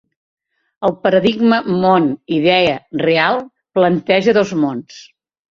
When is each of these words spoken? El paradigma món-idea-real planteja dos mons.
El 0.87 0.93
paradigma 1.03 1.59
món-idea-real 1.83 3.39
planteja 3.79 4.37
dos 4.39 4.59
mons. 4.65 5.03